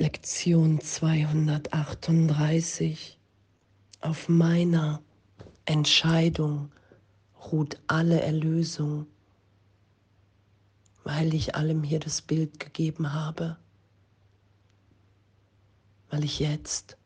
[0.00, 3.18] Lektion 238.
[4.00, 5.02] Auf meiner
[5.64, 6.70] Entscheidung
[7.50, 9.08] ruht alle Erlösung,
[11.02, 13.56] weil ich allem hier das Bild gegeben habe,
[16.10, 16.96] weil ich jetzt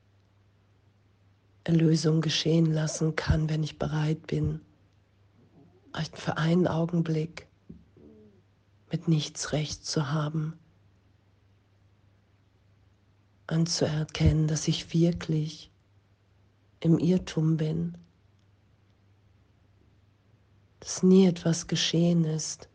[1.65, 4.61] Erlösung geschehen lassen kann, wenn ich bereit bin,
[6.13, 7.47] für einen Augenblick
[8.91, 10.59] mit nichts recht zu haben
[13.53, 15.71] anzuerkennen, dass ich wirklich
[16.81, 17.97] im Irrtum bin,
[20.81, 22.69] dass nie etwas geschehen ist,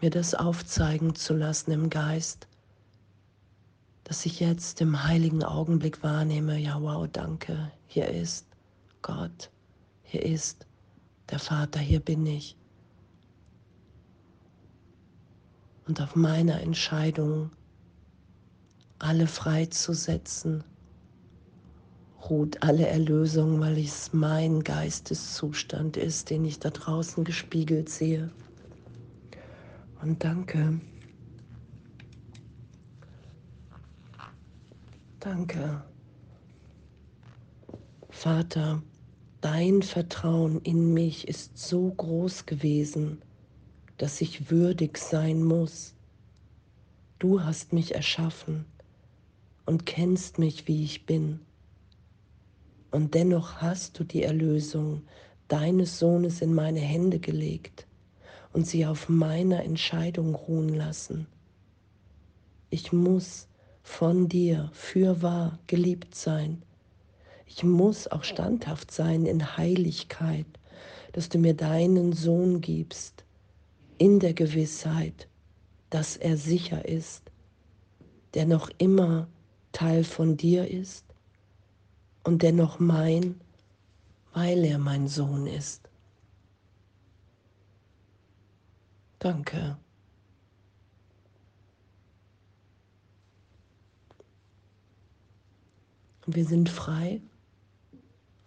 [0.00, 2.46] mir das aufzeigen zu lassen im Geist,
[4.04, 8.46] dass ich jetzt im heiligen Augenblick wahrnehme, ja wow, danke, hier ist
[9.00, 9.50] Gott,
[10.02, 10.66] hier ist
[11.30, 12.56] der Vater, hier bin ich.
[15.86, 17.50] Und auf meiner Entscheidung
[19.02, 20.62] alle freizusetzen,
[22.30, 28.30] ruht alle Erlösung, weil es mein Geisteszustand ist, den ich da draußen gespiegelt sehe.
[30.00, 30.80] Und danke.
[35.18, 35.82] Danke.
[38.08, 38.82] Vater,
[39.40, 43.20] dein Vertrauen in mich ist so groß gewesen,
[43.96, 45.94] dass ich würdig sein muss.
[47.18, 48.71] Du hast mich erschaffen
[49.66, 51.40] und kennst mich, wie ich bin.
[52.90, 55.02] Und dennoch hast du die Erlösung
[55.48, 57.86] deines Sohnes in meine Hände gelegt
[58.52, 61.26] und sie auf meiner Entscheidung ruhen lassen.
[62.70, 63.48] Ich muss
[63.82, 66.62] von dir für wahr geliebt sein.
[67.46, 70.46] Ich muss auch standhaft sein in Heiligkeit,
[71.12, 73.24] dass du mir deinen Sohn gibst,
[73.98, 75.28] in der Gewissheit,
[75.90, 77.30] dass er sicher ist,
[78.34, 79.28] der noch immer
[79.72, 81.04] Teil von dir ist
[82.24, 83.40] und dennoch mein,
[84.32, 85.88] weil er mein Sohn ist.
[89.18, 89.76] Danke.
[96.26, 97.20] Und wir sind frei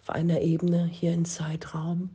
[0.02, 2.10] auf einer Ebene hier im Zeitraum.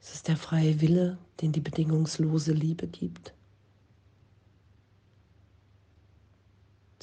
[0.00, 3.34] Es ist der freie Wille, den die bedingungslose Liebe gibt.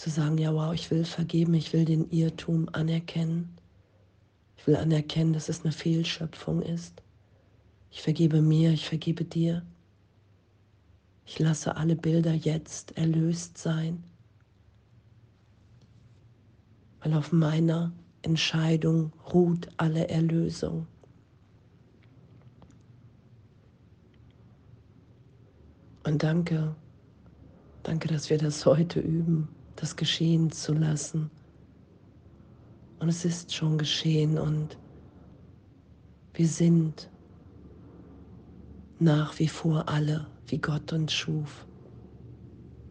[0.06, 3.58] Zu sagen, ja, wow, ich will vergeben, ich will den Irrtum anerkennen.
[4.56, 7.02] Ich will anerkennen, dass es eine Fehlschöpfung ist.
[7.90, 9.66] Ich vergebe mir, ich vergebe dir.
[11.26, 14.04] Ich lasse alle Bilder jetzt erlöst sein,
[17.00, 20.86] weil auf meiner Entscheidung ruht alle Erlösung.
[26.04, 26.76] Und danke,
[27.82, 31.30] danke, dass wir das heute üben das geschehen zu lassen.
[33.00, 34.78] Und es ist schon geschehen und
[36.34, 37.10] wir sind
[39.00, 41.66] nach wie vor alle, wie Gott uns schuf,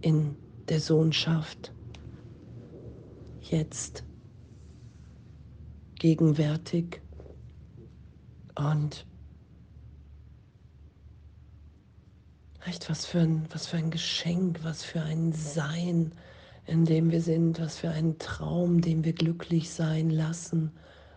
[0.00, 0.36] in
[0.68, 1.72] der Sohnschaft,
[3.40, 4.04] jetzt,
[5.98, 7.00] gegenwärtig
[8.56, 9.06] und
[12.66, 16.12] echt was für ein, was für ein Geschenk, was für ein Sein,
[16.66, 20.72] in dem wir sind, was für ein Traum, den wir glücklich sein lassen,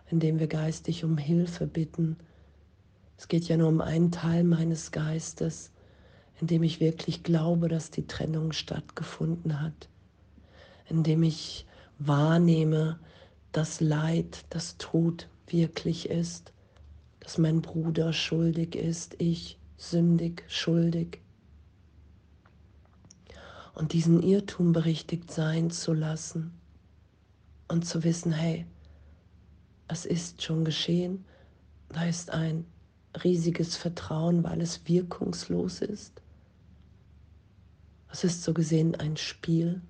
[0.10, 2.18] in dem wir geistig um Hilfe bitten.
[3.18, 5.72] Es geht ja nur um einen Teil meines Geistes,
[6.40, 9.90] in dem ich wirklich glaube, dass die Trennung stattgefunden hat,
[10.90, 11.66] in dem ich
[11.98, 13.00] wahrnehme,
[13.52, 16.52] dass Leid, dass Tod wirklich ist,
[17.22, 21.22] dass mein Bruder schuldig ist, ich sündig, schuldig
[23.78, 26.52] und diesen Irrtum berichtigt sein zu lassen
[27.68, 28.66] und zu wissen, hey,
[29.88, 31.26] es ist schon geschehen,
[31.90, 32.66] da ist ein
[33.24, 36.24] riesiges Vertrauen, weil es wirkungslos ist.
[38.12, 39.84] Es ist so gesehen ein Spiel.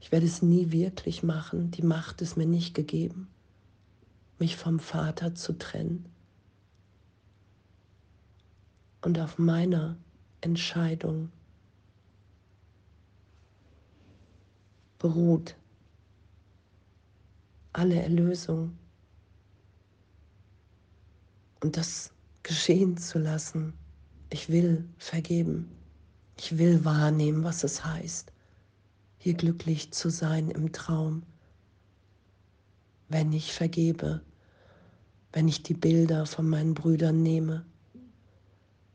[0.00, 1.70] Ich werde es nie wirklich machen.
[1.70, 3.28] Die Macht ist mir nicht gegeben,
[4.40, 6.06] mich vom Vater zu trennen.
[9.00, 9.96] Und auf meiner
[10.40, 11.30] Entscheidung
[15.00, 15.56] beruht
[17.72, 18.78] alle Erlösung.
[21.62, 22.12] Und das
[22.44, 23.72] geschehen zu lassen.
[24.30, 25.68] Ich will vergeben.
[26.38, 28.32] Ich will wahrnehmen, was es heißt,
[29.18, 31.24] hier glücklich zu sein im Traum.
[33.08, 34.22] Wenn ich vergebe,
[35.32, 37.66] wenn ich die Bilder von meinen Brüdern nehme,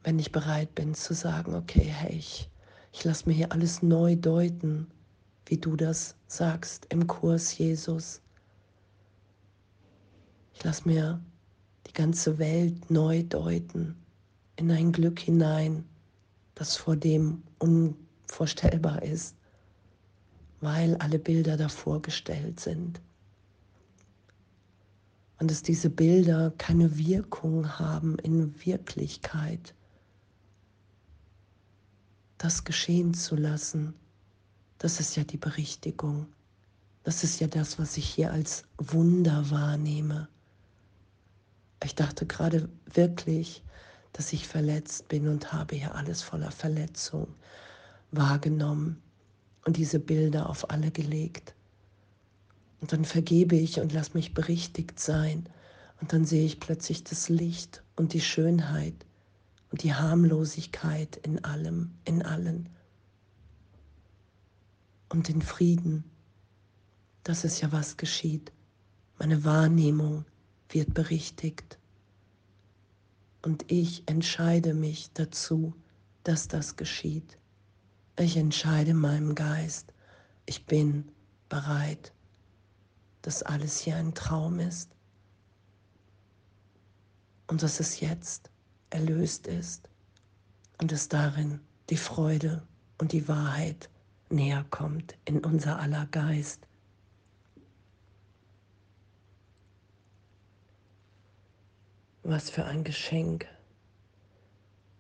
[0.04, 2.50] wenn ich bereit bin zu sagen, okay, hey, ich,
[2.98, 4.88] Ich lasse mir hier alles neu deuten,
[5.46, 8.22] wie du das sagst im Kurs Jesus.
[10.54, 11.22] Ich lasse mir
[11.88, 13.96] die ganze Welt neu deuten,
[14.56, 15.86] in ein Glück hinein,
[16.56, 19.36] das vor dem unvorstellbar ist,
[20.62, 23.02] weil alle Bilder davor gestellt sind.
[25.38, 29.76] Und dass diese Bilder keine Wirkung haben in Wirklichkeit.
[32.38, 33.94] Das geschehen zu lassen,
[34.78, 36.28] das ist ja die Berichtigung.
[37.04, 40.28] Das ist ja das, was ich hier als Wunder wahrnehme.
[41.84, 43.64] Ich dachte gerade wirklich,
[44.14, 47.28] dass ich verletzt bin und habe hier alles voller Verletzung
[48.12, 49.02] wahrgenommen
[49.66, 51.54] und diese Bilder auf alle gelegt.
[52.82, 55.50] Und dann vergebe ich und lass mich berichtigt sein.
[56.02, 58.94] Und dann sehe ich plötzlich das Licht und die Schönheit
[59.72, 62.70] und die Harmlosigkeit in allem, in allen.
[65.16, 66.04] Und den Frieden.
[67.24, 68.52] Das ist ja, was geschieht.
[69.18, 70.26] Meine Wahrnehmung
[70.68, 71.80] wird berichtigt.
[73.42, 75.74] Und ich entscheide mich dazu,
[76.24, 77.38] dass das geschieht.
[78.20, 79.94] Ich entscheide meinem Geist,
[80.48, 81.08] ich bin
[81.48, 82.12] bereit,
[83.22, 84.92] dass alles hier ein Traum ist
[87.48, 88.50] und dass es jetzt
[88.90, 89.88] erlöst ist
[90.82, 92.68] und dass darin die Freude
[92.98, 93.90] und die Wahrheit
[94.30, 96.68] näher kommt in unser aller Geist.
[102.24, 103.46] Was für ein Geschenk.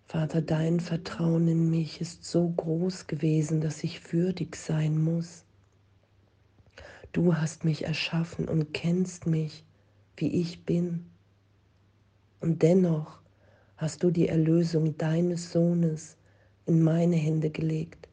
[0.05, 5.43] Vater, dein Vertrauen in mich ist so groß gewesen, dass ich würdig sein muss.
[7.11, 9.63] Du hast mich erschaffen und kennst mich,
[10.17, 11.05] wie ich bin.
[12.41, 13.19] Und dennoch
[13.77, 16.17] hast du die Erlösung deines Sohnes
[16.67, 18.07] in meine Hände gelegt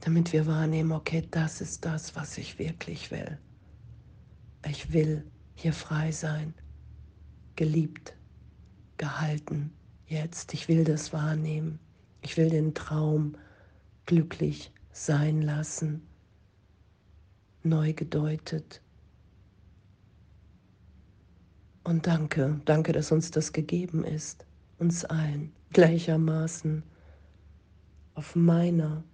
[0.09, 3.37] Damit wir wahrnehmen, okay, das ist das, was ich wirklich will.
[4.67, 6.55] Ich will hier frei sein,
[7.57, 8.17] geliebt,
[8.97, 9.71] gehalten,
[10.07, 10.55] jetzt.
[10.55, 11.79] Ich will das wahrnehmen.
[12.23, 13.37] Ich will den Traum
[14.07, 16.01] glücklich sein lassen,
[17.63, 18.81] neu gedeutet.
[21.85, 24.47] Und danke, danke, dass uns das gegeben ist,
[24.79, 26.83] uns allen gleichermaßen
[28.15, 29.05] auf meiner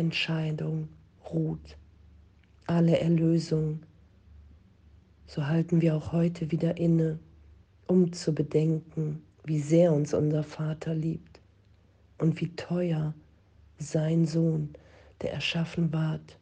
[0.00, 0.88] Entscheidung
[1.30, 1.76] ruht.
[2.66, 3.80] Alle Erlösung,
[5.26, 7.18] so halten wir auch heute wieder inne,
[7.86, 11.40] um zu bedenken, wie sehr uns unser Vater liebt
[12.18, 13.14] und wie teuer
[13.78, 14.70] sein Sohn,
[15.20, 16.38] der erschaffen ward,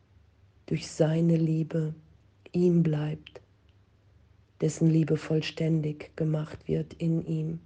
[0.67, 1.95] durch seine Liebe
[2.53, 3.41] ihm bleibt,
[4.61, 7.61] dessen Liebe vollständig gemacht wird in ihm.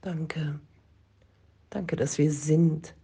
[0.00, 0.60] Danke,
[1.70, 2.94] danke, dass wir sind.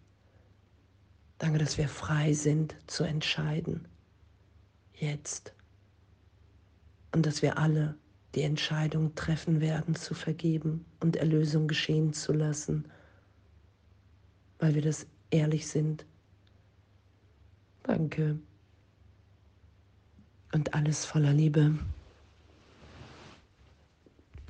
[1.38, 3.86] Danke, dass wir frei sind zu entscheiden.
[4.94, 5.52] Jetzt
[7.14, 7.96] und dass wir alle
[8.34, 12.90] die Entscheidung treffen werden, zu vergeben und Erlösung geschehen zu lassen,
[14.58, 16.04] weil wir das ehrlich sind.
[17.84, 18.38] Danke.
[20.52, 21.78] Und alles voller Liebe.